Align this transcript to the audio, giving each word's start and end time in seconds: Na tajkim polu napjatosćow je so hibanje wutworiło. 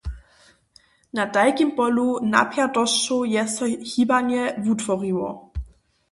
Na 1.17 1.25
tajkim 1.33 1.73
polu 1.79 2.05
napjatosćow 2.29 3.19
je 3.33 3.43
so 3.57 3.67
hibanje 3.91 4.41
wutworiło. 4.69 5.29